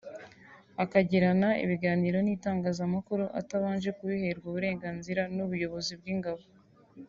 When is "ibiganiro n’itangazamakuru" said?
1.63-3.23